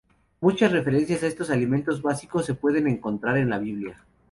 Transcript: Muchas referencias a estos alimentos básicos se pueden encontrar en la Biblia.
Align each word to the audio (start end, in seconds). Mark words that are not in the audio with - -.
Muchas 0.39 0.71
referencias 0.71 1.21
a 1.21 1.27
estos 1.27 1.51
alimentos 1.51 2.01
básicos 2.01 2.43
se 2.43 2.55
pueden 2.55 2.87
encontrar 2.87 3.37
en 3.37 3.51
la 3.51 3.59
Biblia. 3.59 4.03